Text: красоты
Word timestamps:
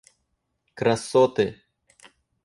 красоты 0.79 1.47